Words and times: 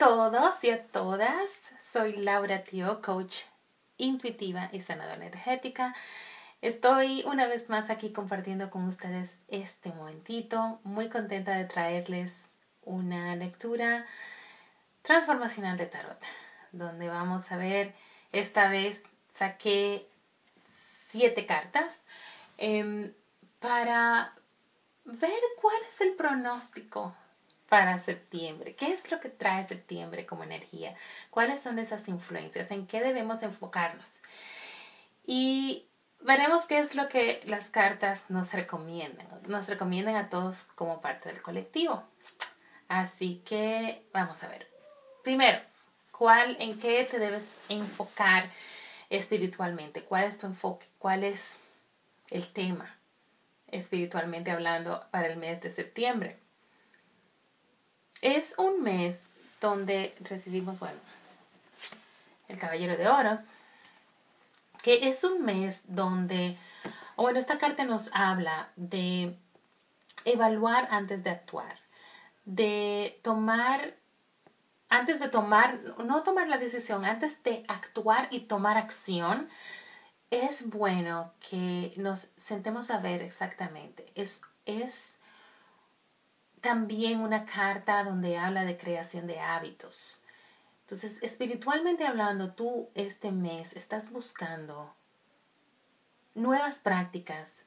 todos 0.00 0.64
y 0.64 0.70
a 0.70 0.82
todas. 0.86 1.62
Soy 1.78 2.16
Laura 2.16 2.64
Tio, 2.64 3.02
coach 3.02 3.42
intuitiva 3.98 4.70
y 4.72 4.80
sanadora 4.80 5.16
energética. 5.16 5.94
Estoy 6.62 7.22
una 7.26 7.46
vez 7.46 7.68
más 7.68 7.90
aquí 7.90 8.10
compartiendo 8.10 8.70
con 8.70 8.88
ustedes 8.88 9.40
este 9.48 9.90
momentito. 9.90 10.80
Muy 10.84 11.10
contenta 11.10 11.52
de 11.52 11.66
traerles 11.66 12.56
una 12.82 13.36
lectura 13.36 14.06
transformacional 15.02 15.76
de 15.76 15.84
tarot, 15.84 16.18
donde 16.72 17.10
vamos 17.10 17.52
a 17.52 17.58
ver, 17.58 17.92
esta 18.32 18.70
vez 18.70 19.02
saqué 19.34 20.08
siete 20.64 21.44
cartas 21.44 22.06
em, 22.56 23.12
para 23.58 24.32
ver 25.04 25.42
cuál 25.60 25.76
es 25.90 26.00
el 26.00 26.14
pronóstico 26.14 27.14
para 27.70 28.00
septiembre. 28.00 28.74
¿Qué 28.74 28.92
es 28.92 29.12
lo 29.12 29.20
que 29.20 29.28
trae 29.28 29.62
septiembre 29.62 30.26
como 30.26 30.42
energía? 30.42 30.92
¿Cuáles 31.30 31.60
son 31.62 31.78
esas 31.78 32.08
influencias? 32.08 32.72
¿En 32.72 32.84
qué 32.88 33.00
debemos 33.00 33.44
enfocarnos? 33.44 34.16
Y 35.24 35.86
veremos 36.20 36.66
qué 36.66 36.80
es 36.80 36.96
lo 36.96 37.08
que 37.08 37.40
las 37.46 37.66
cartas 37.66 38.28
nos 38.28 38.52
recomiendan. 38.52 39.28
Nos 39.46 39.68
recomiendan 39.68 40.16
a 40.16 40.28
todos 40.28 40.64
como 40.74 41.00
parte 41.00 41.28
del 41.28 41.42
colectivo. 41.42 42.02
Así 42.88 43.40
que 43.46 44.04
vamos 44.12 44.42
a 44.42 44.48
ver. 44.48 44.66
Primero, 45.22 45.60
¿cuál, 46.10 46.56
¿en 46.58 46.76
qué 46.80 47.06
te 47.08 47.20
debes 47.20 47.54
enfocar 47.68 48.50
espiritualmente? 49.10 50.02
¿Cuál 50.02 50.24
es 50.24 50.40
tu 50.40 50.48
enfoque? 50.48 50.86
¿Cuál 50.98 51.22
es 51.22 51.54
el 52.30 52.52
tema 52.52 52.96
espiritualmente 53.68 54.50
hablando 54.50 55.06
para 55.12 55.28
el 55.28 55.36
mes 55.36 55.60
de 55.60 55.70
septiembre? 55.70 56.39
Es 58.22 58.54
un 58.58 58.82
mes 58.82 59.24
donde 59.60 60.14
recibimos, 60.20 60.78
bueno, 60.78 60.98
el 62.48 62.58
Caballero 62.58 62.96
de 62.96 63.08
Oros, 63.08 63.40
que 64.82 65.08
es 65.08 65.24
un 65.24 65.44
mes 65.44 65.94
donde, 65.94 66.58
bueno, 67.16 67.38
esta 67.38 67.58
carta 67.58 67.84
nos 67.84 68.10
habla 68.12 68.70
de 68.76 69.36
evaluar 70.24 70.88
antes 70.90 71.24
de 71.24 71.30
actuar, 71.30 71.78
de 72.44 73.18
tomar, 73.22 73.94
antes 74.88 75.20
de 75.20 75.28
tomar, 75.28 75.78
no 76.04 76.22
tomar 76.22 76.48
la 76.48 76.58
decisión, 76.58 77.04
antes 77.04 77.42
de 77.42 77.64
actuar 77.68 78.28
y 78.30 78.40
tomar 78.40 78.76
acción, 78.76 79.48
es 80.30 80.70
bueno 80.70 81.32
que 81.48 81.92
nos 81.96 82.32
sentemos 82.36 82.90
a 82.90 82.98
ver 82.98 83.22
exactamente. 83.22 84.12
Es, 84.14 84.42
es 84.66 85.19
también 86.60 87.20
una 87.20 87.44
carta 87.44 88.04
donde 88.04 88.36
habla 88.36 88.64
de 88.64 88.76
creación 88.76 89.26
de 89.26 89.40
hábitos. 89.40 90.24
Entonces, 90.82 91.22
espiritualmente 91.22 92.04
hablando, 92.04 92.52
tú 92.52 92.90
este 92.94 93.30
mes 93.30 93.74
estás 93.76 94.10
buscando 94.10 94.94
nuevas 96.34 96.78
prácticas 96.78 97.66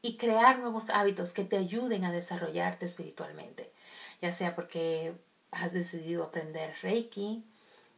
y 0.00 0.16
crear 0.16 0.58
nuevos 0.58 0.90
hábitos 0.90 1.32
que 1.32 1.44
te 1.44 1.56
ayuden 1.56 2.04
a 2.04 2.12
desarrollarte 2.12 2.86
espiritualmente, 2.86 3.72
ya 4.20 4.32
sea 4.32 4.54
porque 4.54 5.14
has 5.50 5.72
decidido 5.72 6.24
aprender 6.24 6.74
Reiki, 6.82 7.44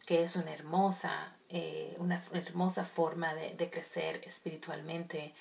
que 0.07 0.23
es 0.23 0.37
una 0.37 0.53
hermosa, 0.53 1.35
eh, 1.49 1.95
una 1.99 2.23
hermosa 2.33 2.85
forma 2.85 3.35
de, 3.35 3.55
de 3.55 3.71
crecer 3.71 4.21
espiritualmente, 4.25 5.35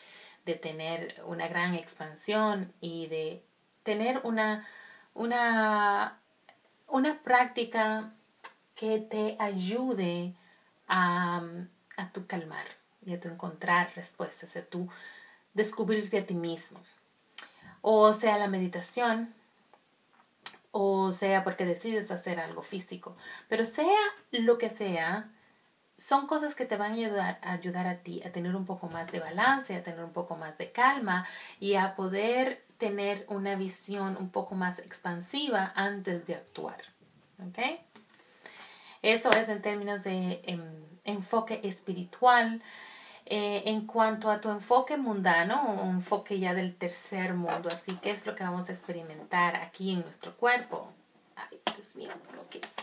de 0.46 0.56
tener 0.56 1.22
una 1.26 1.48
gran 1.48 1.74
expansión 1.76 2.74
y 2.80 3.08
de 3.08 3.44
tener 3.84 4.22
una 4.24 4.68
una, 5.14 6.20
una 6.88 7.20
práctica 7.22 8.12
que 8.76 9.00
te 9.00 9.36
ayude 9.40 10.34
a, 10.88 11.42
a 11.98 12.12
tu 12.12 12.26
calmar 12.28 12.66
y 13.06 13.14
a 13.14 13.20
tu 13.20 13.28
encontrar 13.28 13.92
respuestas, 13.96 14.56
a 14.56 14.66
tu 14.66 14.90
descubrirte 15.54 16.20
a 16.20 16.26
ti 16.26 16.34
mismo. 16.34 16.80
O 17.82 18.14
sea 18.14 18.38
la 18.38 18.48
meditación, 18.48 19.34
o 20.72 21.12
sea 21.12 21.44
porque 21.44 21.66
decides 21.66 22.12
hacer 22.12 22.40
algo 22.40 22.64
físico, 22.64 23.16
pero 23.50 23.66
sea 23.66 24.00
lo 24.32 24.58
que 24.58 24.70
sea, 24.70 25.30
son 25.98 26.26
cosas 26.28 26.56
que 26.56 26.66
te 26.66 26.78
van 26.78 26.94
a 26.94 26.96
ayudar, 26.96 27.40
a 27.42 27.54
ayudar 27.54 27.88
a 27.88 27.98
ti 27.98 28.22
a 28.24 28.32
tener 28.32 28.56
un 28.56 28.66
poco 28.66 28.88
más 28.88 29.12
de 29.12 29.20
balance, 29.20 29.76
a 29.76 29.84
tener 29.84 30.04
un 30.04 30.14
poco 30.14 30.36
más 30.36 30.58
de 30.58 30.72
calma 30.72 31.28
y 31.60 31.76
a 31.76 31.96
poder 31.96 32.63
tener 32.78 33.26
una 33.30 33.56
visión 33.56 34.18
un 34.18 34.30
poco 34.30 34.56
más 34.56 34.80
expansiva 34.80 35.72
antes 35.76 36.26
de 36.28 36.36
actuar. 36.36 36.78
¿Ok? 37.40 37.60
Eso 39.02 39.30
es 39.32 39.50
en 39.50 39.62
términos 39.62 40.04
de 40.04 40.42
em, 40.46 40.62
enfoque 41.04 41.60
espiritual. 41.64 42.62
Eh, 43.26 43.64
en 43.66 43.88
cuanto 43.88 44.30
a 44.30 44.42
tu 44.42 44.50
enfoque 44.50 44.98
mundano, 44.98 45.66
un 45.82 45.96
enfoque 45.96 46.40
ya 46.40 46.54
del 46.54 46.76
tercer 46.76 47.34
mundo, 47.34 47.70
así 47.72 47.96
que 47.96 48.12
es 48.12 48.28
lo 48.28 48.36
que 48.36 48.44
vamos 48.44 48.68
a 48.68 48.74
experimentar 48.74 49.56
aquí 49.56 49.94
en 49.94 50.02
nuestro 50.02 50.36
cuerpo. 50.36 50.92
Ay, 51.36 51.58
Dios 51.74 51.96
mío, 51.96 52.10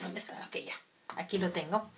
no 0.02 0.08
me 0.08 0.20
sabe, 0.20 0.42
ok, 0.46 0.56
ya, 0.66 0.74
aquí 1.18 1.36
lo 1.36 1.50
tengo. 1.50 1.90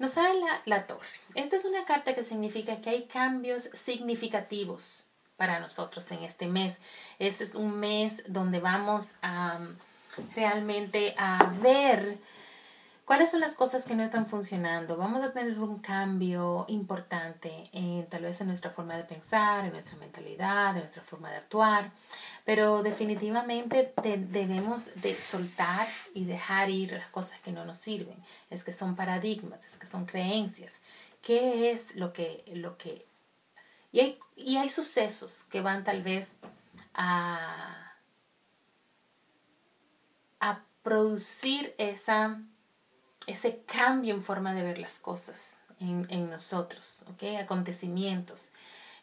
Nos 0.00 0.12
sale 0.12 0.40
la 0.64 0.86
torre. 0.86 1.06
Esta 1.36 1.56
es 1.56 1.64
una 1.64 1.84
carta 1.84 2.14
que 2.14 2.24
significa 2.24 2.80
que 2.80 2.90
hay 2.90 3.04
cambios 3.04 3.64
significativos 3.64 5.09
para 5.40 5.58
nosotros 5.58 6.12
en 6.12 6.22
este 6.22 6.46
mes. 6.48 6.82
Este 7.18 7.44
es 7.44 7.54
un 7.54 7.80
mes 7.80 8.22
donde 8.26 8.60
vamos 8.60 9.16
a 9.22 9.58
realmente 10.36 11.14
a 11.16 11.50
ver 11.62 12.18
cuáles 13.06 13.30
son 13.30 13.40
las 13.40 13.54
cosas 13.54 13.84
que 13.84 13.94
no 13.94 14.02
están 14.02 14.26
funcionando. 14.26 14.98
Vamos 14.98 15.24
a 15.24 15.32
tener 15.32 15.58
un 15.58 15.78
cambio 15.78 16.66
importante 16.68 17.70
en, 17.72 18.06
tal 18.10 18.24
vez 18.24 18.38
en 18.42 18.48
nuestra 18.48 18.70
forma 18.70 18.98
de 18.98 19.04
pensar, 19.04 19.64
en 19.64 19.72
nuestra 19.72 19.96
mentalidad, 19.96 20.74
en 20.74 20.80
nuestra 20.80 21.02
forma 21.02 21.30
de 21.30 21.38
actuar, 21.38 21.90
pero 22.44 22.82
definitivamente 22.82 23.94
debemos 24.04 24.90
de 25.00 25.18
soltar 25.22 25.88
y 26.12 26.26
dejar 26.26 26.68
ir 26.68 26.92
las 26.92 27.08
cosas 27.08 27.40
que 27.40 27.50
no 27.50 27.64
nos 27.64 27.78
sirven. 27.78 28.18
Es 28.50 28.62
que 28.62 28.74
son 28.74 28.94
paradigmas, 28.94 29.66
es 29.66 29.78
que 29.78 29.86
son 29.86 30.04
creencias. 30.04 30.82
¿Qué 31.22 31.70
es 31.70 31.96
lo 31.96 32.12
que, 32.12 32.44
lo 32.56 32.76
que 32.76 33.09
y 33.92 34.00
hay, 34.00 34.18
y 34.36 34.56
hay 34.56 34.70
sucesos 34.70 35.44
que 35.50 35.60
van 35.60 35.84
tal 35.84 36.02
vez 36.02 36.36
a, 36.94 37.92
a 40.40 40.60
producir 40.82 41.74
esa, 41.78 42.40
ese 43.26 43.62
cambio 43.64 44.14
en 44.14 44.22
forma 44.22 44.54
de 44.54 44.62
ver 44.62 44.78
las 44.78 44.98
cosas 44.98 45.64
en, 45.80 46.06
en 46.10 46.30
nosotros, 46.30 47.04
¿ok? 47.10 47.40
Acontecimientos 47.40 48.52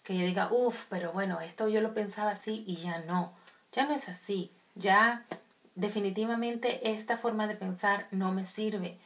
que 0.03 0.17
yo 0.17 0.25
diga, 0.25 0.49
uff, 0.51 0.85
pero 0.89 1.11
bueno, 1.11 1.41
esto 1.41 1.67
yo 1.67 1.81
lo 1.81 1.93
pensaba 1.93 2.31
así 2.31 2.63
y 2.65 2.77
ya 2.77 2.99
no, 2.99 3.33
ya 3.73 3.85
no 3.85 3.93
es 3.93 4.07
así, 4.07 4.51
ya 4.75 5.25
definitivamente 5.75 6.91
esta 6.91 7.17
forma 7.17 7.45
de 7.45 7.55
pensar 7.55 8.07
no 8.11 8.31
me 8.31 8.45
sirve. 8.45 8.97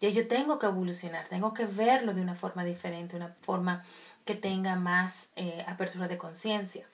Ya 0.00 0.10
yo 0.10 0.28
tengo 0.28 0.58
que 0.58 0.66
evolucionar, 0.66 1.26
tengo 1.28 1.54
que 1.54 1.64
verlo 1.64 2.12
de 2.12 2.20
una 2.20 2.34
forma 2.34 2.64
diferente, 2.64 3.16
una 3.16 3.34
forma 3.42 3.82
que 4.26 4.34
tenga 4.34 4.74
más 4.76 5.30
eh, 5.36 5.64
apertura 5.66 6.08
de 6.08 6.18
conciencia. 6.18 6.84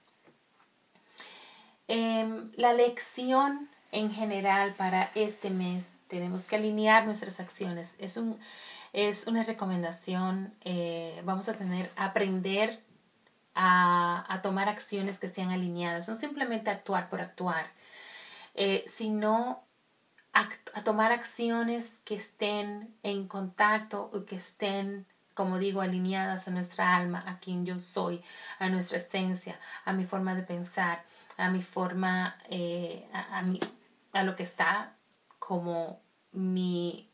Em, 1.88 2.52
la 2.56 2.72
lección 2.74 3.68
en 3.90 4.12
general 4.12 4.74
para 4.74 5.10
este 5.14 5.50
mes, 5.50 5.98
tenemos 6.08 6.46
que 6.46 6.56
alinear 6.56 7.04
nuestras 7.06 7.40
acciones. 7.40 7.96
Es, 7.98 8.16
un, 8.16 8.38
es 8.92 9.26
una 9.26 9.44
recomendación, 9.44 10.54
eh, 10.64 11.20
vamos 11.24 11.48
a 11.48 11.54
tener, 11.54 11.90
aprender 11.96 12.80
a, 13.54 14.24
a, 14.32 14.42
tomar 14.42 14.68
acciones 14.68 15.18
que 15.18 15.28
sean 15.28 15.50
alineadas, 15.50 16.08
no 16.08 16.14
simplemente 16.14 16.70
actuar 16.70 17.08
por 17.10 17.20
actuar, 17.20 17.66
eh, 18.54 18.84
sino 18.86 19.62
a, 20.32 20.48
a 20.74 20.84
tomar 20.84 21.12
acciones 21.12 22.00
que 22.04 22.14
estén 22.14 22.94
en 23.02 23.28
contacto 23.28 24.10
o 24.12 24.24
que 24.24 24.36
estén 24.36 25.06
como 25.42 25.58
digo, 25.58 25.80
alineadas 25.80 26.46
a 26.46 26.52
nuestra 26.52 26.94
alma, 26.94 27.24
a 27.26 27.40
quien 27.40 27.66
yo 27.66 27.80
soy, 27.80 28.22
a 28.60 28.68
nuestra 28.68 28.98
esencia, 28.98 29.58
a 29.84 29.92
mi 29.92 30.06
forma 30.06 30.36
de 30.36 30.44
pensar, 30.44 31.02
a 31.36 31.50
mi 31.50 31.62
forma, 31.62 32.38
eh, 32.48 33.10
a, 33.12 34.22
lo 34.22 34.36
que 34.36 34.44
está 34.44 34.94
como 35.40 36.00
mi 36.30 37.10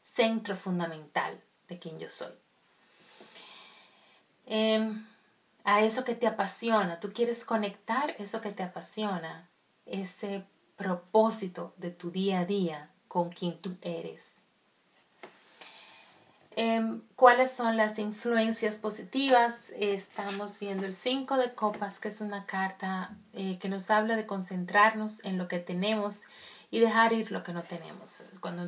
centro 0.00 0.56
fundamental 0.56 1.38
de 1.68 1.78
quien 1.78 1.98
yo 1.98 2.10
soy. 2.10 2.32
Em, 4.46 5.06
a 5.62 5.82
eso 5.82 6.02
que 6.02 6.14
te 6.14 6.26
apasiona, 6.26 6.98
tú 6.98 7.12
quieres 7.12 7.44
conectar 7.44 8.14
eso 8.18 8.40
que 8.40 8.52
te 8.52 8.62
apasiona, 8.62 9.50
ese 9.84 10.46
propósito 10.78 11.74
de 11.76 11.90
tu 11.90 12.10
día 12.10 12.40
a 12.40 12.46
día 12.46 12.90
con 13.06 13.28
quien 13.28 13.60
tú 13.60 13.76
eres. 13.82 14.46
Em, 16.58 17.02
¿Cuáles 17.16 17.52
son 17.52 17.76
las 17.76 17.98
influencias 17.98 18.76
positivas? 18.76 19.74
estamos 19.78 20.58
viendo 20.58 20.86
el 20.86 20.94
5 20.94 21.36
de 21.36 21.52
copas, 21.52 22.00
que 22.00 22.08
es 22.08 22.22
una 22.22 22.46
carta 22.46 23.14
eh, 23.34 23.58
que 23.58 23.68
nos 23.68 23.90
habla 23.90 24.16
de 24.16 24.24
concentrarnos 24.24 25.22
en 25.26 25.36
lo 25.36 25.48
que 25.48 25.58
tenemos 25.58 26.22
y 26.70 26.78
dejar 26.80 27.12
ir 27.12 27.30
lo 27.30 27.42
que 27.42 27.52
no 27.52 27.62
tenemos. 27.62 28.24
Cuando 28.40 28.64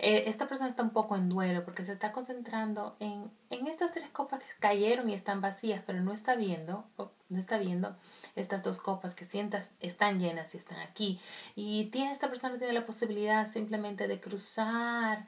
eh, 0.00 0.24
esta 0.26 0.48
persona 0.48 0.68
está 0.68 0.82
un 0.82 0.90
poco 0.90 1.14
en 1.14 1.28
duelo 1.28 1.64
porque 1.64 1.84
se 1.84 1.92
está 1.92 2.10
concentrando 2.10 2.96
en, 2.98 3.30
en 3.50 3.68
estas 3.68 3.92
tres 3.92 4.10
copas 4.10 4.40
que 4.40 4.58
cayeron 4.58 5.08
y 5.08 5.14
están 5.14 5.40
vacías, 5.40 5.80
pero 5.86 6.00
no 6.00 6.12
está 6.12 6.34
viendo, 6.34 6.84
no 7.28 7.38
está 7.38 7.56
viendo 7.56 7.94
estas 8.34 8.64
dos 8.64 8.80
copas 8.80 9.14
que 9.14 9.24
sientas 9.24 9.74
están 9.78 10.18
llenas 10.18 10.56
y 10.56 10.58
están 10.58 10.80
aquí. 10.80 11.20
Y 11.54 11.84
tiene, 11.92 12.10
esta 12.10 12.28
persona 12.28 12.58
tiene 12.58 12.72
la 12.72 12.84
posibilidad 12.84 13.48
simplemente 13.52 14.08
de 14.08 14.18
cruzar 14.18 15.24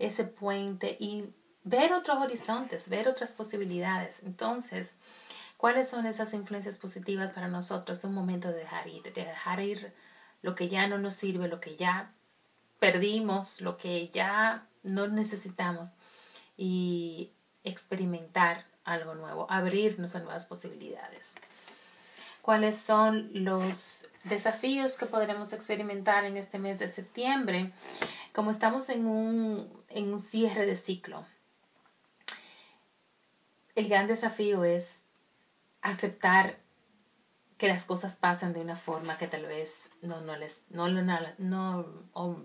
ese 0.00 0.24
puente 0.24 0.96
y 0.98 1.32
ver 1.62 1.92
otros 1.92 2.18
horizontes, 2.18 2.88
ver 2.88 3.06
otras 3.06 3.34
posibilidades. 3.34 4.22
Entonces, 4.24 4.96
¿cuáles 5.56 5.88
son 5.88 6.06
esas 6.06 6.32
influencias 6.34 6.78
positivas 6.78 7.30
para 7.30 7.48
nosotros? 7.48 7.98
Es 7.98 8.04
un 8.04 8.14
momento 8.14 8.48
de 8.48 8.58
dejar 8.58 8.88
ir, 8.88 9.02
de 9.02 9.24
dejar 9.24 9.60
ir 9.60 9.92
lo 10.42 10.54
que 10.54 10.68
ya 10.68 10.88
no 10.88 10.98
nos 10.98 11.14
sirve, 11.14 11.48
lo 11.48 11.60
que 11.60 11.76
ya 11.76 12.12
perdimos, 12.78 13.60
lo 13.60 13.76
que 13.76 14.08
ya 14.08 14.66
no 14.82 15.06
necesitamos 15.06 15.96
y 16.56 17.32
experimentar 17.62 18.64
algo 18.84 19.14
nuevo, 19.14 19.46
abrirnos 19.50 20.16
a 20.16 20.20
nuevas 20.20 20.46
posibilidades. 20.46 21.34
¿Cuáles 22.40 22.78
son 22.78 23.30
los 23.34 24.10
desafíos 24.24 24.96
que 24.96 25.04
podremos 25.04 25.52
experimentar 25.52 26.24
en 26.24 26.38
este 26.38 26.58
mes 26.58 26.78
de 26.78 26.88
septiembre? 26.88 27.70
Como 28.32 28.50
estamos 28.50 28.88
en 28.88 29.06
un, 29.06 29.84
en 29.88 30.12
un 30.12 30.20
cierre 30.20 30.66
de 30.66 30.76
ciclo, 30.76 31.26
el 33.74 33.88
gran 33.88 34.06
desafío 34.06 34.64
es 34.64 35.02
aceptar 35.82 36.58
que 37.56 37.68
las 37.68 37.84
cosas 37.84 38.16
pasan 38.16 38.52
de 38.52 38.60
una 38.60 38.76
forma 38.76 39.18
que 39.18 39.26
tal 39.26 39.46
vez 39.46 39.90
no, 40.02 40.20
no, 40.20 40.36
les, 40.36 40.64
no, 40.70 40.88
no, 40.88 41.02
no, 41.38 42.36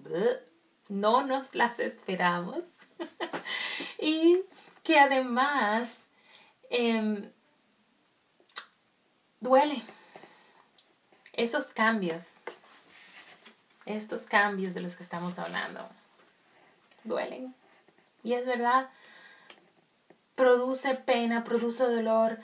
no 0.89 1.25
nos 1.25 1.55
las 1.55 1.79
esperamos. 1.79 2.65
y 3.99 4.41
que 4.83 4.99
además 4.99 6.05
em, 6.69 7.31
duele. 9.39 9.83
Esos 11.33 11.67
cambios 11.67 12.37
estos 13.85 14.23
cambios 14.23 14.73
de 14.73 14.81
los 14.81 14.95
que 14.95 15.03
estamos 15.03 15.39
hablando 15.39 15.87
duelen. 17.03 17.53
Y 18.23 18.33
es 18.33 18.45
verdad, 18.45 18.89
produce 20.35 20.95
pena, 20.95 21.43
produce 21.43 21.83
dolor. 21.83 22.39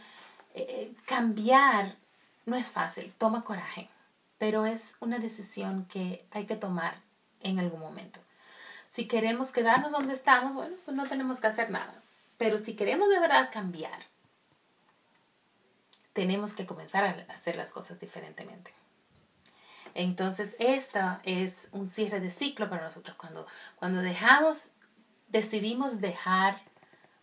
Eh, 0.53 0.65
eh, 0.69 0.95
cambiar 1.05 1.95
no 2.45 2.55
es 2.55 2.67
fácil, 2.67 3.13
toma 3.17 3.43
coraje, 3.43 3.89
pero 4.37 4.65
es 4.65 4.95
una 4.99 5.19
decisión 5.19 5.85
que 5.85 6.25
hay 6.31 6.45
que 6.45 6.55
tomar 6.55 6.95
en 7.41 7.59
algún 7.59 7.79
momento. 7.79 8.19
Si 8.87 9.07
queremos 9.07 9.51
quedarnos 9.51 9.91
donde 9.91 10.13
estamos, 10.13 10.53
bueno, 10.53 10.75
pues 10.85 10.95
no 10.97 11.07
tenemos 11.07 11.39
que 11.39 11.47
hacer 11.47 11.71
nada. 11.71 11.93
Pero 12.37 12.57
si 12.57 12.75
queremos 12.75 13.07
de 13.09 13.19
verdad 13.19 13.49
cambiar, 13.51 14.05
tenemos 16.13 16.53
que 16.53 16.65
comenzar 16.65 17.05
a 17.05 17.33
hacer 17.33 17.55
las 17.55 17.71
cosas 17.71 17.99
diferentemente. 17.99 18.73
Entonces, 19.93 20.55
esta 20.59 21.21
es 21.23 21.69
un 21.73 21.85
cierre 21.85 22.19
de 22.19 22.29
ciclo 22.29 22.69
para 22.69 22.83
nosotros. 22.83 23.15
Cuando, 23.17 23.45
cuando 23.75 24.01
dejamos, 24.01 24.73
decidimos 25.29 26.01
dejar 26.01 26.61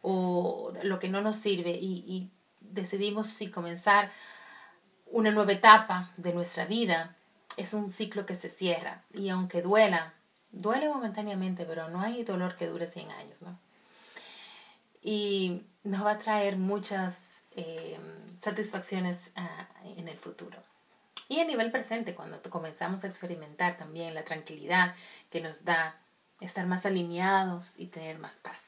o 0.03 0.73
lo 0.83 0.99
que 0.99 1.09
no 1.09 1.21
nos 1.21 1.37
sirve 1.37 1.71
y, 1.71 2.31
decidimos 2.61 3.29
si 3.29 3.51
comenzar 3.51 4.11
una 5.07 5.31
nueva 5.31 5.53
etapa 5.53 6.11
de 6.19 6.35
nuestra 6.35 6.67
vida, 6.67 7.17
es 7.57 7.73
un 7.73 7.89
ciclo 7.89 8.27
que 8.27 8.35
se 8.35 8.51
cierra. 8.51 9.03
Y 9.15 9.31
aunque 9.31 9.63
duela, 9.63 10.13
duele 10.53 10.89
momentáneamente, 10.89 11.65
pero 11.65 11.89
no 11.89 12.03
hay 12.03 12.25
dolor 12.25 12.57
que 12.57 12.67
dure 12.67 12.87
100 12.87 13.11
años, 13.13 13.43
¿no? 13.43 13.59
Y 15.03 15.63
nos 15.83 16.05
va 16.05 16.13
a 16.13 16.19
traer 16.19 16.59
muchas 16.59 17.41
eh, 17.53 17.99
satisfacciones 18.39 19.33
ah, 19.35 19.67
en 19.85 20.09
el 20.09 20.19
futuro. 20.19 20.59
Y 21.29 21.41
a 21.41 21.45
nivel 21.45 21.71
presente, 21.71 22.15
cuando 22.15 22.41
comenzamos 22.43 23.05
a 23.05 23.07
experimentar 23.07 23.77
también 23.77 24.15
la 24.15 24.25
tranquilidad 24.25 24.95
que 25.31 25.41
nos 25.41 25.65
da 25.65 26.01
estar 26.41 26.67
más 26.67 26.87
alineados 26.87 27.79
y 27.79 27.87
tener 27.87 28.19
más 28.19 28.37
paz. 28.37 28.63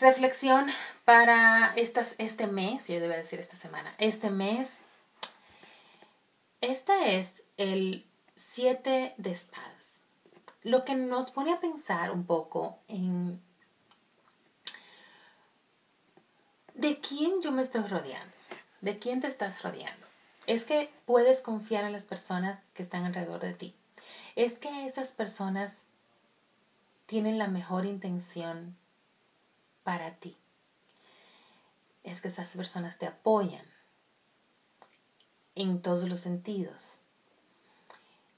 Reflexión 0.00 0.70
para 1.04 1.74
estas, 1.76 2.14
este 2.16 2.46
mes, 2.46 2.88
yo 2.88 3.00
debo 3.00 3.12
decir 3.12 3.38
esta 3.38 3.56
semana, 3.56 3.94
este 3.98 4.30
mes, 4.30 4.78
este 6.62 7.18
es 7.18 7.42
el 7.58 8.06
siete 8.34 9.12
de 9.18 9.32
espadas, 9.32 10.04
lo 10.62 10.84
que 10.84 10.94
nos 10.94 11.30
pone 11.30 11.52
a 11.52 11.60
pensar 11.60 12.10
un 12.10 12.24
poco 12.24 12.78
en 12.88 13.42
de 16.74 16.98
quién 17.00 17.42
yo 17.42 17.52
me 17.52 17.60
estoy 17.60 17.82
rodeando. 17.82 18.41
¿De 18.82 18.98
quién 18.98 19.20
te 19.20 19.28
estás 19.28 19.62
rodeando? 19.62 20.06
Es 20.46 20.64
que 20.64 20.92
puedes 21.06 21.40
confiar 21.40 21.84
en 21.84 21.92
las 21.92 22.04
personas 22.04 22.58
que 22.74 22.82
están 22.82 23.04
alrededor 23.04 23.40
de 23.40 23.54
ti. 23.54 23.74
Es 24.34 24.58
que 24.58 24.86
esas 24.86 25.12
personas 25.12 25.86
tienen 27.06 27.38
la 27.38 27.46
mejor 27.46 27.86
intención 27.86 28.76
para 29.84 30.16
ti. 30.16 30.36
Es 32.02 32.20
que 32.20 32.26
esas 32.26 32.56
personas 32.56 32.98
te 32.98 33.06
apoyan 33.06 33.64
en 35.54 35.80
todos 35.80 36.08
los 36.08 36.20
sentidos. 36.20 36.98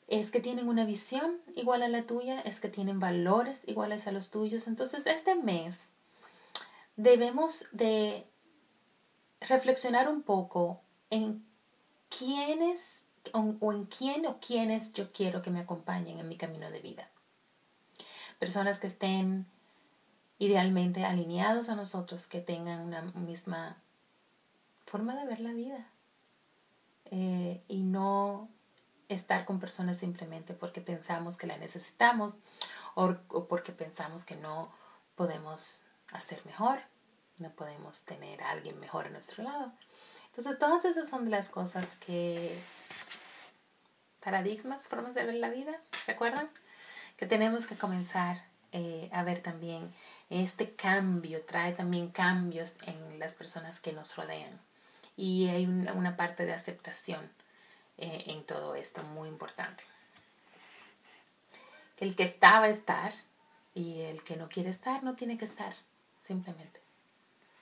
Es 0.09 0.30
que 0.30 0.40
tienen 0.40 0.69
una 0.69 0.85
visión 0.85 1.40
igual 1.57 1.83
a 1.83 1.88
la 1.88 2.02
tuya, 2.02 2.42
es 2.42 2.61
que 2.61 2.69
tienen 2.69 3.00
valores 3.00 3.66
iguales 3.66 4.07
a 4.07 4.12
los 4.12 4.30
tuyos. 4.30 4.69
Entonces, 4.69 5.07
este 5.07 5.37
mes 5.37 5.87
debemos 6.97 7.64
de 7.73 8.26
reflexionar 9.49 10.09
un 10.09 10.23
poco 10.23 10.81
en 11.11 11.45
quiénes 12.09 13.07
o, 13.33 13.73
en 13.73 13.87
quién 13.87 14.27
o 14.27 14.39
quiénes 14.39 14.93
yo 14.93 15.11
quiero 15.11 15.43
que 15.43 15.51
me 15.51 15.61
acompañen 15.61 16.19
en 16.19 16.29
mi 16.29 16.37
camino 16.37 16.71
de 16.71 16.81
vida. 16.81 17.09
Personas 18.39 18.79
que 18.79 18.87
estén 18.87 19.47
idealmente 20.39 21.05
alineados 21.05 21.69
a 21.69 21.77
nosotros, 21.77 22.27
que 22.27 22.41
tengan 22.41 22.81
una 22.81 23.03
misma 23.03 23.77
forma 24.85 25.15
de 25.15 25.27
ver 25.27 25.41
la 25.41 25.53
vida 25.53 25.87
eh, 27.07 27.63
y 27.69 27.83
no 27.83 28.49
estar 29.09 29.45
con 29.45 29.61
personas 29.61 29.99
simplemente 29.99 30.55
porque 30.55 30.81
pensamos 30.81 31.37
que 31.37 31.47
la 31.47 31.57
necesitamos 31.59 32.41
o 32.95 33.47
porque 33.49 33.73
pensamos 33.73 34.25
que 34.25 34.37
no 34.37 34.71
podemos 35.15 35.85
hacer 36.13 36.45
mejor 36.47 36.81
no 37.38 37.50
podemos 37.50 38.05
tener 38.05 38.43
a 38.43 38.50
alguien 38.50 38.79
mejor 38.81 39.07
a 39.07 39.11
nuestro 39.11 39.45
lado. 39.45 39.73
Entonces, 40.29 40.59
todas 40.59 40.85
esas 40.85 41.09
son 41.09 41.31
las 41.31 41.49
cosas 41.49 41.97
que, 41.97 42.57
paradigmas, 44.23 44.88
formas 44.88 45.14
de 45.14 45.25
ver 45.25 45.35
la 45.35 45.49
vida, 45.49 45.81
¿recuerdan? 46.07 46.49
Que 47.17 47.26
tenemos 47.26 47.67
que 47.67 47.76
comenzar 47.76 48.43
eh, 48.73 49.09
a 49.12 49.23
ver 49.23 49.41
también 49.41 49.95
este 50.31 50.75
cambio, 50.75 51.45
trae 51.45 51.73
también 51.73 52.09
cambios 52.11 52.79
en 52.83 53.19
las 53.21 53.35
personas 53.35 53.79
que 53.79 53.93
nos 53.93 54.17
rodean. 54.17 54.61
Y 55.17 55.47
hay 55.49 55.67
una, 55.67 56.17
parte 56.17 56.45
de 56.45 56.53
aceptación 56.53 57.31
eh, 57.99 58.25
en 58.26 58.45
todo 58.45 58.75
esto 58.75 59.03
muy 59.05 59.29
importante. 59.29 59.85
El 61.99 62.17
que 62.17 62.25
está 62.25 62.61
a 62.61 62.69
estar 62.69 63.12
y 63.75 64.00
el 64.00 64.25
que 64.25 64.37
no 64.37 64.49
quiere 64.49 64.71
estar 64.71 65.05
no 65.05 65.14
tiene 65.14 65.38
que 65.38 65.45
estar, 65.45 65.76
simplemente. 66.19 66.84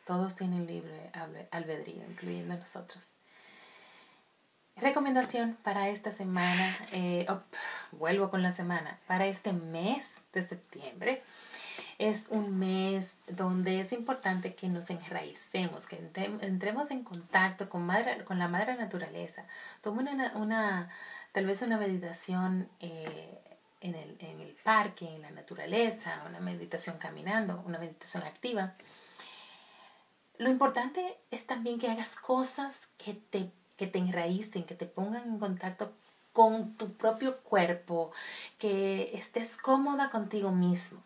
Todos 0.06 0.36
tienen 0.36 0.66
libre 0.66 1.10
albedrío, 1.50 2.04
incluyendo 2.08 2.56
nosotros. 2.56 3.12
Recomendación 4.76 5.58
para 5.62 5.90
esta 5.90 6.10
semana, 6.10 6.76
eh, 6.92 7.26
vuelvo 7.92 8.30
con 8.30 8.42
la 8.42 8.52
semana, 8.52 8.98
para 9.06 9.26
este 9.26 9.52
mes 9.52 10.12
de 10.32 10.42
septiembre. 10.42 11.22
Es 11.98 12.26
un 12.30 12.58
mes 12.58 13.18
donde 13.28 13.80
es 13.80 13.92
importante 13.92 14.54
que 14.54 14.68
nos 14.68 14.90
enraicemos, 14.90 15.86
que 15.86 16.00
entremos 16.40 16.90
en 16.90 17.04
contacto 17.04 17.68
con, 17.68 17.86
la 17.86 18.48
madre 18.48 18.74
naturaleza. 18.76 19.44
Toma 19.82 20.02
una, 20.34 20.88
tal 21.32 21.46
vez 21.46 21.62
una 21.62 21.76
meditación 21.76 22.68
eh, 22.80 23.38
en 23.82 23.94
el 23.94 24.56
parque, 24.64 25.06
en 25.14 25.22
la 25.22 25.30
naturaleza, 25.30 26.24
una 26.26 26.40
meditación 26.40 26.98
caminando, 26.98 27.62
una 27.66 27.78
meditación 27.78 28.24
activa. 28.24 28.74
Lo 30.38 30.50
importante 30.50 31.16
es 31.30 31.46
también 31.46 31.78
que 31.78 31.90
hagas 31.90 32.16
cosas 32.16 32.88
que 32.98 33.14
te, 33.14 33.50
que 33.76 33.86
te 33.86 33.98
enraícen, 33.98 34.64
que 34.64 34.74
te 34.74 34.86
pongan 34.86 35.24
en 35.24 35.38
contacto 35.38 35.92
con 36.32 36.74
tu 36.76 36.94
propio 36.94 37.40
cuerpo, 37.40 38.10
que 38.58 39.10
estés 39.14 39.56
cómoda 39.56 40.10
contigo 40.10 40.50
mismo. 40.50 41.02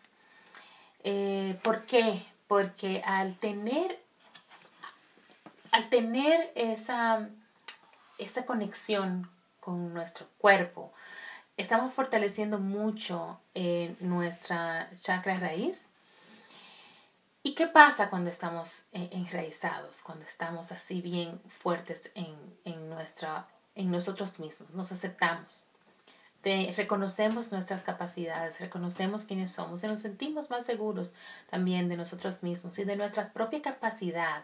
Eh, 1.03 1.59
¿Por 1.63 1.85
qué? 1.85 2.25
Porque 2.47 3.01
al 3.05 3.35
tener, 3.35 3.99
al 5.71 5.89
tener 5.89 6.51
esa, 6.55 7.29
esa 8.17 8.45
conexión 8.45 9.29
con 9.59 9.93
nuestro 9.93 10.27
cuerpo, 10.37 10.93
estamos 11.57 11.93
fortaleciendo 11.93 12.59
mucho 12.59 13.39
nuestra 13.99 14.89
chakra 15.01 15.39
raíz. 15.39 15.89
¿Y 17.47 17.55
qué 17.55 17.65
pasa 17.65 18.09
cuando 18.09 18.29
estamos 18.29 18.87
eh, 18.91 19.07
enraizados, 19.13 20.01
cuando 20.01 20.25
estamos 20.25 20.73
así 20.73 20.99
bien 20.99 21.39
fuertes 21.47 22.11
en, 22.13 22.35
en, 22.65 22.89
nuestra, 22.89 23.47
en 23.73 23.89
nosotros 23.89 24.37
mismos? 24.37 24.69
Nos 24.71 24.91
aceptamos, 24.91 25.63
reconocemos 26.43 27.53
nuestras 27.53 27.83
capacidades, 27.83 28.59
reconocemos 28.59 29.23
quiénes 29.23 29.53
somos 29.53 29.81
y 29.81 29.87
nos 29.87 30.01
sentimos 30.01 30.49
más 30.49 30.65
seguros 30.65 31.15
también 31.49 31.87
de 31.87 31.95
nosotros 31.95 32.43
mismos 32.43 32.77
y 32.79 32.83
de 32.83 32.97
nuestra 32.97 33.31
propia 33.31 33.61
capacidad 33.61 34.43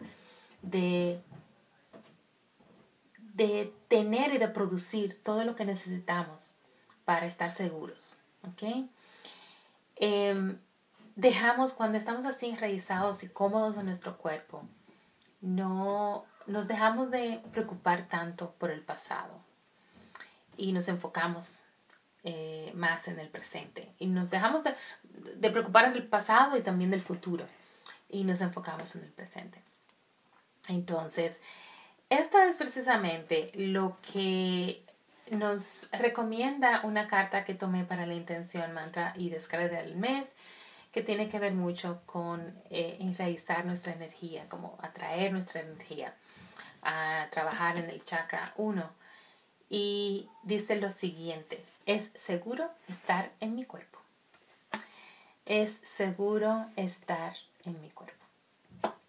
de 0.62 1.20
de 3.34 3.70
tener 3.88 4.32
y 4.32 4.38
de 4.38 4.48
producir 4.48 5.22
todo 5.22 5.44
lo 5.44 5.56
que 5.56 5.66
necesitamos 5.66 6.56
para 7.04 7.26
estar 7.26 7.50
seguros. 7.50 8.18
¿ok? 8.44 8.88
Em, 9.96 10.58
dejamos, 11.16 11.72
cuando 11.72 11.98
estamos 11.98 12.24
así 12.24 12.48
enraizados 12.48 13.22
y 13.22 13.28
cómodos 13.28 13.76
en 13.76 13.86
nuestro 13.86 14.16
cuerpo, 14.18 14.62
no 15.40 16.24
nos 16.46 16.68
dejamos 16.68 17.10
de 17.10 17.40
preocupar 17.52 18.08
tanto 18.08 18.52
por 18.52 18.70
el 18.70 18.82
pasado. 18.82 19.40
Y 20.56 20.72
nos 20.72 20.88
enfocamos 20.88 21.64
eh, 22.22 22.72
más 22.74 23.08
en 23.08 23.18
el 23.18 23.28
presente. 23.28 23.92
Y 23.98 24.06
nos 24.06 24.30
dejamos 24.30 24.64
de, 24.64 24.74
de 25.36 25.50
preocupar 25.50 25.92
del 25.92 26.06
pasado 26.06 26.56
y 26.56 26.62
también 26.62 26.90
del 26.90 27.00
futuro. 27.00 27.46
Y 28.08 28.24
nos 28.24 28.40
enfocamos 28.40 28.94
en 28.96 29.04
el 29.04 29.10
presente. 29.10 29.60
Entonces, 30.68 31.40
esto 32.10 32.38
es 32.40 32.56
precisamente 32.56 33.50
lo 33.54 33.98
que 34.12 34.84
nos 35.30 35.88
recomienda 35.90 36.82
una 36.84 37.06
carta 37.06 37.44
que 37.44 37.54
tomé 37.54 37.84
para 37.84 38.06
la 38.06 38.14
intención 38.14 38.72
mantra 38.74 39.12
y 39.16 39.30
descarga 39.30 39.82
del 39.82 39.96
mes 39.96 40.36
que 40.94 41.02
tiene 41.02 41.28
que 41.28 41.40
ver 41.40 41.54
mucho 41.54 42.02
con 42.06 42.40
eh, 42.70 42.98
enraizar 43.00 43.66
nuestra 43.66 43.92
energía, 43.92 44.48
como 44.48 44.78
atraer 44.80 45.32
nuestra 45.32 45.60
energía, 45.60 46.14
a 46.82 47.26
trabajar 47.32 47.78
en 47.78 47.90
el 47.90 48.04
chakra 48.04 48.54
1. 48.56 48.88
Y 49.68 50.28
dice 50.44 50.76
lo 50.76 50.92
siguiente, 50.92 51.64
es 51.84 52.12
seguro 52.14 52.70
estar 52.86 53.32
en 53.40 53.56
mi 53.56 53.64
cuerpo. 53.64 53.98
Es 55.46 55.80
seguro 55.82 56.66
estar 56.76 57.34
en 57.64 57.80
mi 57.82 57.90
cuerpo. 57.90 58.24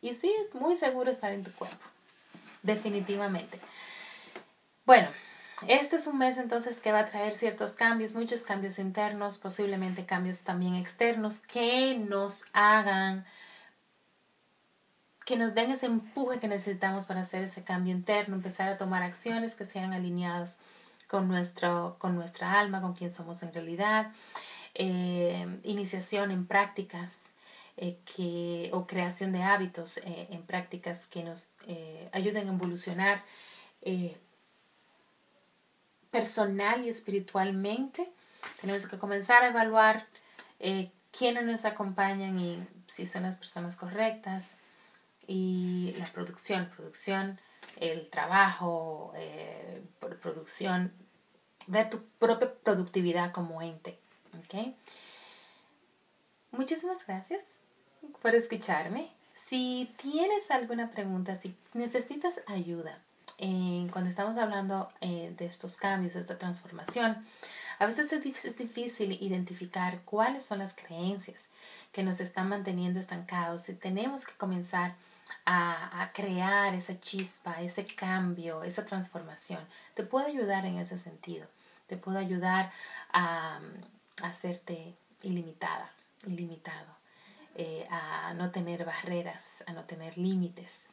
Y 0.02 0.16
sí, 0.16 0.34
es 0.42 0.56
muy 0.56 0.76
seguro 0.76 1.12
estar 1.12 1.32
en 1.34 1.44
tu 1.44 1.54
cuerpo 1.54 1.86
definitivamente. 2.64 3.60
Bueno, 4.88 5.10
este 5.68 5.96
es 5.96 6.08
un 6.08 6.18
mes 6.18 6.38
entonces 6.38 6.82
que 6.82 6.92
va 6.92 7.00
a 7.00 7.06
traer 7.06 7.34
ciertos 7.34 7.76
cambios, 7.76 8.14
muchos 8.14 8.42
cambios 8.42 8.78
internos, 8.78 9.38
posiblemente 9.38 10.06
cambios 10.06 10.42
también 10.42 10.76
externos 10.76 11.40
que 11.40 11.98
nos 11.98 12.46
hagan, 12.52 13.26
que 15.26 15.38
nos 15.38 15.56
den 15.56 15.72
ese 15.72 15.86
empuje 15.86 16.40
que 16.40 16.48
necesitamos 16.48 17.06
para 17.06 17.22
hacer 17.22 17.44
ese 17.44 17.64
cambio 17.64 17.94
interno, 17.94 18.36
empezar 18.36 18.70
a 18.70 18.78
tomar 18.78 19.02
acciones 19.02 19.56
que 19.56 19.66
sean 19.66 19.94
alineadas 19.94 20.60
con, 21.08 21.28
nuestro, 21.28 21.96
con 22.00 22.16
nuestra 22.16 22.60
alma, 22.60 22.82
con 22.82 22.94
quien 22.94 23.10
somos 23.10 23.42
en 23.42 23.54
realidad, 23.54 24.12
eh, 24.74 25.60
iniciación 25.64 26.32
en 26.32 26.46
prácticas 26.46 27.36
eh, 27.78 27.98
que, 28.06 28.70
o 28.74 28.86
creación 28.86 29.32
de 29.32 29.42
hábitos 29.42 29.98
eh, 30.00 30.28
en 30.32 30.44
prácticas 30.44 31.08
que 31.08 31.24
nos 31.24 31.54
ayuden 32.12 32.50
a 32.50 32.54
evolucionar 32.54 33.24
personal 36.16 36.86
y 36.86 36.90
espiritualmente. 36.90 38.10
Tenemos 38.62 38.88
que 38.88 38.98
comenzar 38.98 39.44
a 39.44 39.50
evaluar 39.50 40.08
quiénes 41.12 41.44
nos 41.44 41.66
acompañan 41.66 42.40
y 42.40 42.66
si 42.88 43.06
son 43.06 43.24
las 43.24 43.36
personas 43.36 43.76
correctas 43.76 44.60
y 45.28 45.94
la 46.00 46.06
producción, 46.06 46.70
producción, 46.74 47.38
el 47.82 48.10
trabajo, 48.10 49.14
producción, 50.22 50.94
de 51.68 51.84
tu 51.84 52.02
propia 52.18 52.54
productividad 52.64 53.34
como 53.34 53.62
ente. 53.62 54.00
¿okay? 54.46 54.74
Muchísimas 56.52 57.06
gracias 57.06 57.44
por 58.22 58.36
escucharme. 58.36 59.12
Si 59.34 59.94
tienes 59.98 60.50
alguna 60.50 60.92
pregunta, 60.92 61.36
si 61.36 61.58
necesitas 61.74 62.40
ayuda 62.48 63.05
cuando 63.38 64.10
estamos 64.10 64.38
hablando 64.38 64.90
eh, 65.02 65.34
de 65.38 65.46
estos 65.46 65.78
cambios, 65.78 66.14
de 66.14 66.22
esta 66.22 66.38
transformación, 66.38 67.18
a 67.80 67.86
veces 67.86 68.12
es, 68.14 68.58
difícil 68.58 69.12
identificar 69.22 70.02
cuáles 70.04 70.46
son 70.46 70.60
las 70.60 70.74
creencias 70.74 71.50
que 71.92 72.04
nos 72.04 72.22
están 72.22 72.48
manteniendo 72.48 73.00
estancados 73.00 73.68
y 73.68 73.76
tenemos 73.76 74.26
que 74.26 74.34
comenzar 74.34 74.96
a, 75.46 76.12
crear 76.14 76.74
esa 76.74 77.00
chispa, 77.00 77.62
ese 77.62 77.86
cambio, 77.86 78.64
esa 78.64 78.86
transformación. 78.86 79.60
Te 79.94 80.04
puedo 80.04 80.28
ayudar 80.28 80.66
en 80.66 80.78
ese 80.78 80.98
sentido. 80.98 81.48
Te 81.88 81.98
puedo 81.98 82.18
ayudar 82.18 82.72
a 83.12 83.60
hacerte 84.24 84.96
ilimitada, 85.22 85.92
ilimitado. 86.26 86.96
Eh, 87.58 87.88
a 87.90 88.34
no 88.34 88.52
tener 88.52 88.84
barreras, 88.84 89.64
a 89.66 89.72
no 89.72 89.86
tener 89.86 90.18
límites 90.18 90.88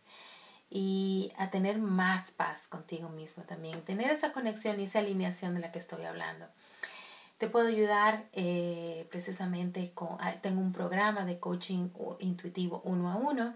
y 0.74 1.32
a 1.36 1.50
tener 1.50 1.78
más 1.78 2.30
paz 2.30 2.66
contigo 2.66 3.10
mismo 3.10 3.44
también, 3.44 3.82
tener 3.82 4.10
esa 4.10 4.32
conexión 4.32 4.80
y 4.80 4.84
esa 4.84 5.00
alineación 5.00 5.54
de 5.54 5.60
la 5.60 5.70
que 5.70 5.78
estoy 5.78 6.04
hablando. 6.04 6.46
Te 7.36 7.46
puedo 7.46 7.66
ayudar 7.68 8.24
eh, 8.32 9.06
precisamente 9.10 9.92
con, 9.92 10.16
ah, 10.20 10.36
tengo 10.40 10.62
un 10.62 10.72
programa 10.72 11.26
de 11.26 11.38
coaching 11.38 11.90
intuitivo 12.20 12.80
uno 12.84 13.10
a 13.10 13.16
uno 13.16 13.54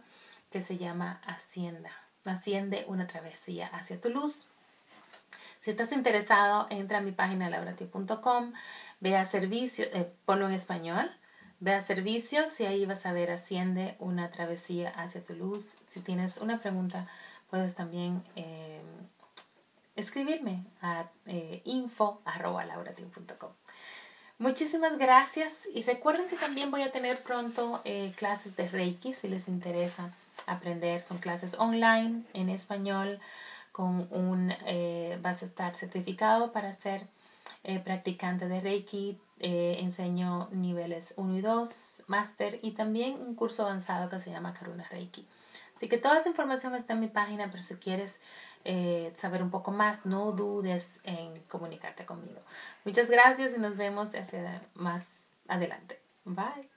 que 0.51 0.61
se 0.61 0.77
llama 0.77 1.21
Hacienda, 1.25 1.91
Asciende 2.27 2.85
una 2.89 3.07
travesía 3.07 3.69
hacia 3.69 4.01
tu 4.01 4.11
luz. 4.11 4.51
Si 5.61 5.71
estás 5.71 5.93
interesado, 5.93 6.67
entra 6.71 6.99
a 6.99 7.01
mi 7.01 7.13
página 7.13 7.49
lauratio.com, 7.49 8.53
ve 9.01 9.17
a 9.17 9.25
servicio, 9.25 9.87
eh, 9.93 10.13
ponlo 10.25 10.49
en 10.49 10.55
español, 10.55 11.11
Ve 11.59 11.73
a 11.73 11.81
servicios 11.81 12.61
y 12.61 12.67
ahí 12.67 12.85
vas 12.85 13.07
a 13.07 13.13
ver 13.13 13.31
Asciende 13.31 13.97
una 13.99 14.31
travesía 14.31 14.91
hacia 14.91 15.25
tu 15.25 15.35
luz. 15.35 15.79
Si 15.83 16.01
tienes 16.01 16.39
una 16.39 16.61
pregunta, 16.61 17.07
puedes 17.49 17.75
también 17.75 18.23
eh, 18.37 18.83
escribirme 19.95 20.65
a 20.83 21.07
eh. 21.25 21.63
Muchísimas 24.39 24.99
gracias 24.99 25.67
y 25.75 25.83
recuerden 25.83 26.29
que 26.29 26.37
también 26.37 26.71
voy 26.71 26.83
a 26.83 26.93
tener 26.93 27.23
pronto 27.23 27.81
eh, 27.85 28.13
clases 28.17 28.55
de 28.57 28.69
Reiki 28.69 29.15
si 29.15 29.29
les 29.29 29.49
interesa 29.49 30.13
aprender. 30.47 31.01
Son 31.01 31.17
clases 31.17 31.55
online 31.59 32.23
en 32.35 32.51
español 32.51 33.19
con 33.73 34.07
un, 34.11 34.53
vas 35.23 35.43
a 35.43 35.47
estar 35.47 35.75
certificado 35.75 36.53
para 36.53 36.73
ser 36.73 37.07
practicante 37.85 38.49
de 38.49 38.61
Reiki 38.61 39.19
eh, 39.39 39.81
enseño 39.81 40.49
niveles 40.51 41.13
1 41.19 41.37
y 41.37 41.41
2, 41.43 42.05
máster 42.07 42.59
y 42.63 42.71
también 42.71 43.21
un 43.21 43.35
curso 43.35 43.65
avanzado 43.65 44.09
que 44.09 44.19
se 44.19 44.31
llama 44.31 44.55
Karuna 44.55 44.89
Reiki. 44.89 45.27
Así 45.77 45.89
que 45.89 45.99
toda 45.99 46.17
esa 46.17 46.31
información 46.31 46.75
está 46.75 46.95
en 46.95 47.01
mi 47.01 47.09
página, 47.09 47.51
pero 47.51 47.63
si 47.63 47.77
quieres 47.77 48.23
eh, 48.65 49.13
saber 49.15 49.43
un 49.43 49.51
poco 49.51 49.73
más, 49.73 50.07
no 50.07 50.33
dudes 50.33 51.01
en 51.05 51.39
comunicarte 51.49 52.07
conmigo. 52.07 52.41
Muchas 52.87 53.11
gracias 53.11 53.55
y 53.55 53.61
nos 53.61 53.77
vemos 53.77 54.13
más 54.75 55.07
adelante. 55.49 56.01
Bye. 56.25 56.76